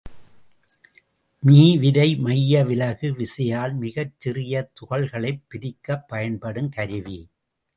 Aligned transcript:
Me 1.43 1.77
விரை 1.77 2.15
மைய 2.15 2.63
விலகு 2.63 3.11
விசையால் 3.13 3.75
மிகச் 3.75 4.15
சிறிய 4.17 4.69
துகள்களைப் 4.73 5.43
பிரிக்கப் 5.47 6.07
பயன்படும் 6.07 6.69
கருவி. 6.69 7.19